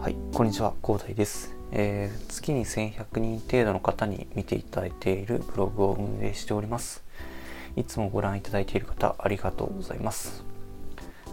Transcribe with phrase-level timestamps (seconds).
[0.00, 7.04] はい、こんにちは、広大です、えー月に1100人程度の方に見ていただいているブログを運営しております。
[7.76, 10.42] いつもご覧いただいている方、ありがとうございます。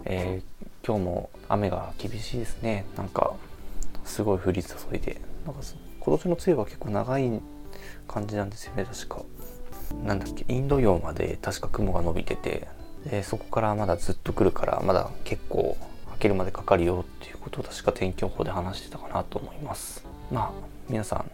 [0.03, 2.83] えー今日も雨が厳しいですね。
[2.97, 3.35] なんか、
[4.03, 5.61] すごい降り注いで、なんか
[6.01, 7.41] 今年の梅雨は結構長い
[8.05, 9.21] 感じなんですよね、確か。
[10.03, 12.67] なんだっけ、インド洋まで確か雲が伸びてて、
[13.09, 15.77] でそこからまだずっと来るから、まだ結構
[16.17, 20.05] けるまでかかるよっていうことを確か天気予報で話してたかなと思います。
[20.31, 20.51] まあ、
[20.89, 21.31] 皆さん、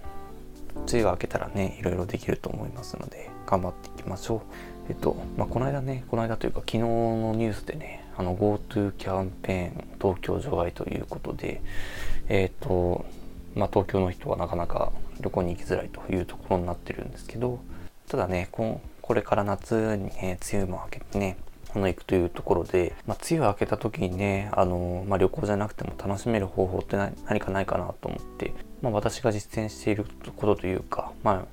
[0.75, 4.41] 梅雨が明けたらね、いろいろできると思いますので、頑張っていきましょう。
[4.89, 11.61] えっと、まあ、この間ね、この間というか昨日のニュースでね、あの GoTo キャンペーン東京除外ということで、
[12.27, 13.05] えっと、
[13.55, 14.91] まあ、東京の人はなかなか
[15.21, 17.59] 旅行に行きづらいというところになってるんですけど、
[18.07, 21.37] ただね、ここれから夏にね、梅雨も明けてね、
[21.75, 30.05] あの行くというところで、まあ、梅雨明けた時にね、あの、まあ、旅行じゃなくても楽しめる方法って何何かないかなと思って、まあ、私が実践している
[30.35, 31.45] ことというか、ま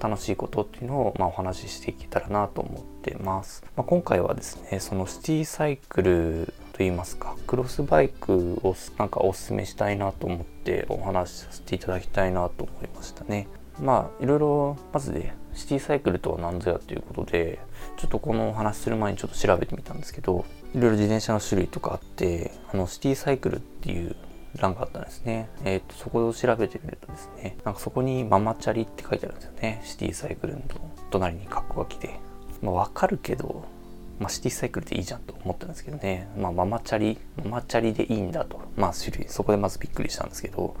[0.00, 3.64] あ、楽しいことっていうのを、まあ、お話ししていけたらなと思ってます。
[3.76, 13.46] まあ、今回はですね、そのシティサイクルといいますか、クロスバイクをなんかお勧めしたいなと思ってお話しさせていただきたいなと思いましたね。
[13.80, 17.58] まあいろいろまずでシティサイクルとは何ぞやということで
[17.96, 24.16] ちょっとこのお話しする前にちょっと調べてみたんですけどいろいろ自転車の種類とかあってあのシティサイクルっていう
[24.56, 25.48] 欄があったんですね。
[25.64, 29.80] えっ、と、そこを調べてみるとですね、なんかそこにママチャリって書いてあるんですよね。
[29.84, 30.62] シティサイクルの
[31.10, 32.20] 隣にカッコが来て。
[32.60, 33.64] まあわかるけど、
[34.20, 36.28] まあシティサイクルでいいじゃんと思ったんですけどね。
[36.36, 38.60] まあママチャリ、ママチャリでいいんだと。
[38.76, 40.76] まあ種類、そこでまずびっくりしたんですけど、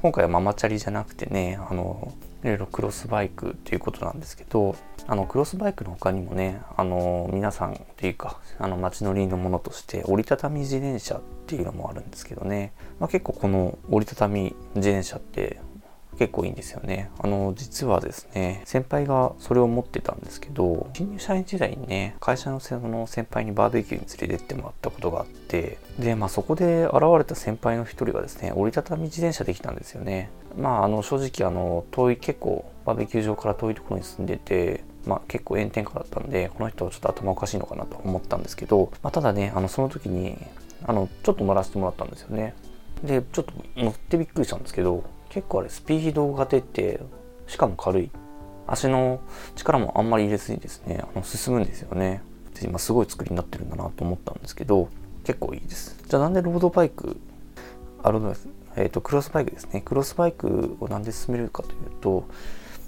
[0.00, 4.76] 今回はママチャリじゃなくてね、あの、いろいろクロスバイクっていうことなんですけど、
[5.08, 15.60] あの、クロスバイクの他にもね、あの、皆さんというか、あの、街乗りのものとして、折りたたみ自転車っていうのもあるんですけどね、まあ、結構この折りたたみ自転車って
[16.18, 17.10] 結構いいんですよね。
[17.18, 30.30] あの、実はですね、先輩がそれを持ってたんですけど、新入社員時代にね、会社のその先輩にバーベキューに連れてってもらったことがあって、で、まあそこで現れた先輩の一人がですね、折りたたみ自転車できたんですよね。
[30.56, 40.36] まあ、あの、正直あの、遠い結構バーベキュー場から遠いところに住んでて、まあ、結構炎天下だったんで、この人はちょっと頭おかしいのかなと思ったんですけど、まあ、ただね、あの、その時に、
[40.84, 42.54] あの、ちょっと乗らせてもらったんですよね。
[43.04, 47.00] で、ちょっと乗ってびっくりしたんですけど、結構あれスピードが出て、
[47.46, 48.10] しかも軽い。
[48.66, 49.20] 足の
[49.56, 52.22] 力もあんまり入れずにですね、あの進むんですよね。
[52.62, 54.88] 今すごい作りになってるんだなと思ったんですけど、
[55.24, 55.96] 結構いいです。
[56.06, 57.16] じゃあなんでロードバイク、
[58.02, 58.34] あの、
[58.76, 59.80] えっ、と、クロスバイクですね。
[59.80, 62.28] クロスバイクをなんで進めるかというと、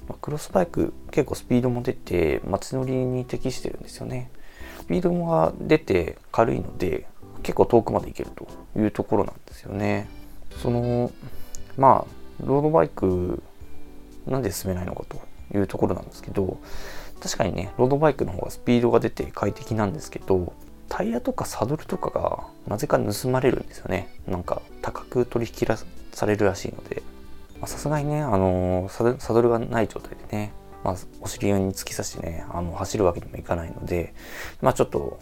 [0.08, 4.30] まクロスバイク結構スピードも出て街乗りに適してるんですよね。
[4.80, 7.06] スピードが出て軽いので
[7.42, 8.48] 結構遠くまで行けると
[8.78, 10.08] いうところなんですよね。
[10.62, 11.10] その
[11.76, 13.42] まあロードバイク
[14.26, 15.20] なんで進めないのかと
[15.56, 16.58] いうところなんですけど
[17.20, 20.52] 確かにねロードバイクの方がスピードが出て快適なんですけど
[20.88, 25.78] タイヤとかサドルとかがなぜか盗まれるんですよねなんか高く取引ら
[26.12, 27.02] されるらしいので
[27.66, 30.52] さすがにね、あのーサドサドルがない状態でね、
[30.82, 34.14] まあ、お尻に突き刺してね、あの走るわけにもいかないので、
[34.62, 35.18] まあちょっと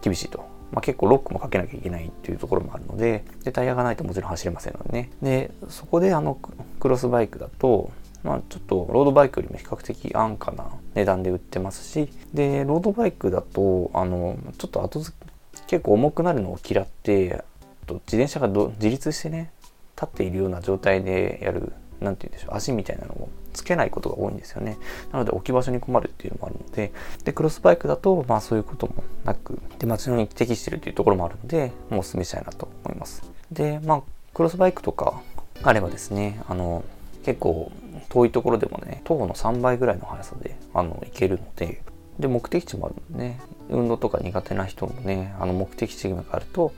[0.00, 0.53] 厳しいと。
[0.72, 5.10] まあ結構ロックもかけなきゃいけないっていうところもあるので、で、タイヤがないともちろん走れませんのでね。
[5.22, 6.38] で、そこであの
[6.80, 7.90] クロスバイクだと、
[8.22, 15.34] まあちょっとロードバイクよりも比較的安価な値段で売ってますし、で、ロードバイクだと、あの、ちょっと後付け
[15.66, 17.44] 結構重くなるのを嫌って、
[17.86, 19.50] と自転車がど自立してね、
[19.96, 24.76] 立っているような状態でやる、なんて言うんでしょう、足みたいなのをつけないことが多いんですよね。
[25.12, 26.92] なので置き場所に困るっていうのもあるので、
[27.24, 33.22] で、クロスバイクだと、まあそういうこともなく、で、街乗りに適してるっていうところもあるので、もうお勧めしたいなと思います。
[33.52, 34.02] で、まあ、
[34.32, 35.20] クロスバイクとか
[35.62, 36.84] あればですね、あの、
[37.24, 37.70] 結構
[38.08, 41.82] 遠いところでもね、徒歩の3倍ぐらいの速さで、あの、行けるので、
[42.18, 46.72] で、目的地もあるのでね、運動とか苦手な人もね、あの、目的地があると、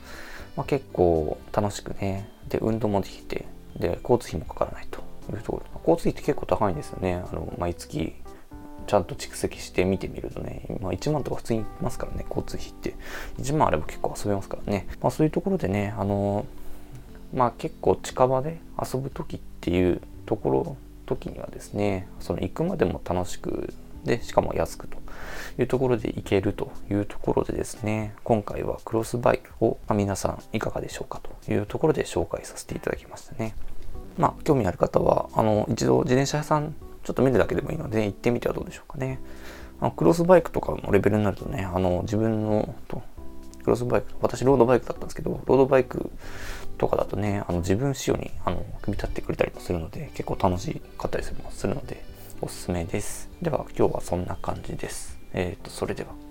[0.55, 3.45] まあ、結構楽しくね、で、運動もできて、
[3.77, 5.79] で、交通費もかからないというところ。
[5.79, 7.23] 交通費って結構高いんですよね。
[7.31, 8.15] あの、毎月、
[8.87, 12.95] ちゃんと蓄積して見てみるとね、まあ、1万とか普通にいますからね、交通費って。
[13.39, 14.87] 1万あれば結構遊べますからね。
[15.01, 16.45] まあ、そういうところでね、あの、
[17.33, 23.73] まあ、結構近場で遊ぶ時っていうところ、時にはですね、その行くまでも楽しく、
[24.03, 24.97] で、しかも安くと
[25.57, 33.55] いうところで行けるというところでですね、今回はクロスバイクを、まあ皆さんいかがでしょうかというところで紹介させていただきましたね。
[34.17, 36.73] まあ、興味ある方は、あの、一度自転車屋さん
[37.07, 39.19] ちょっと見るだけでもいいので、行ってみてはどうでしょうかね。
[39.79, 43.01] あのクロスバイクとかのレベルになるとね、あの、自分のと、
[43.63, 46.11] クロスバイク、私ロードバイクだったんですけど、ロードバイク
[46.77, 51.33] とかだとね、あの自分仕様にあの組み立ってくれたりもするので、結構楽しかったりす
[51.65, 52.03] るので、
[52.41, 53.29] おすすめです。
[53.41, 55.17] では今日はそんな感じです。
[55.31, 56.26] えっ、ー、と、それでは。